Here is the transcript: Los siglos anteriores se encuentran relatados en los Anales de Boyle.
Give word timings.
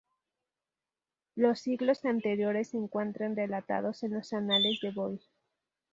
Los 1.35 1.59
siglos 1.59 2.05
anteriores 2.05 2.69
se 2.71 2.77
encuentran 2.77 3.35
relatados 3.35 4.01
en 4.01 4.15
los 4.15 4.33
Anales 4.33 4.79
de 4.81 4.89
Boyle. 4.89 5.21